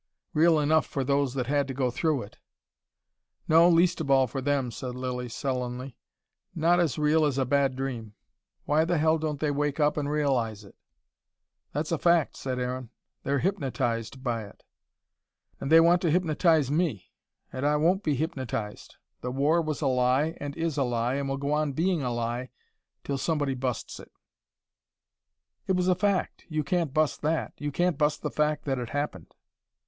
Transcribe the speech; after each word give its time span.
"Real 0.33 0.59
enough 0.59 0.87
for 0.87 1.03
those 1.03 1.35
that 1.35 1.45
had 1.45 1.67
to 1.67 1.75
go 1.75 1.91
through 1.91 2.23
it." 2.23 2.39
"No, 3.47 3.69
least 3.69 4.01
of 4.01 4.09
all 4.09 4.25
for 4.25 4.41
them," 4.41 4.71
said 4.71 4.95
Lilly 4.95 5.29
sullenly. 5.29 5.95
"Not 6.55 6.79
as 6.79 6.97
real 6.97 7.23
as 7.23 7.37
a 7.37 7.45
bad 7.45 7.75
dream. 7.75 8.15
Why 8.65 8.83
the 8.83 8.97
hell 8.97 9.19
don't 9.19 9.39
they 9.39 9.51
wake 9.51 9.79
up 9.79 9.97
and 9.97 10.09
realise 10.09 10.63
it!" 10.63 10.75
"That's 11.71 11.91
a 11.91 11.99
fact," 11.99 12.35
said 12.35 12.57
Aaron. 12.57 12.89
"They're 13.21 13.37
hypnotised 13.45 14.23
by 14.23 14.45
it." 14.45 14.63
"And 15.59 15.71
they 15.71 15.79
want 15.79 16.01
to 16.01 16.09
hypnotise 16.09 16.71
me. 16.71 17.11
And 17.53 17.63
I 17.63 17.75
won't 17.75 18.01
be 18.01 18.15
hypnotised. 18.15 18.95
The 19.21 19.29
war 19.29 19.61
was 19.61 19.81
a 19.83 19.87
lie 19.87 20.35
and 20.39 20.55
is 20.57 20.77
a 20.79 20.83
lie 20.83 21.13
and 21.13 21.29
will 21.29 21.37
go 21.37 21.51
on 21.53 21.73
being 21.73 22.01
a 22.01 22.11
lie 22.11 22.49
till 23.03 23.19
somebody 23.19 23.53
busts 23.53 23.99
it." 23.99 24.11
"It 25.67 25.73
was 25.73 25.87
a 25.87 25.93
fact 25.93 26.43
you 26.49 26.63
can't 26.63 26.91
bust 26.91 27.21
that. 27.21 27.53
You 27.59 27.71
can't 27.71 27.99
bust 27.99 28.23
the 28.23 28.31
fact 28.31 28.65
that 28.65 28.79
it 28.79 28.89
happened." 28.89 29.35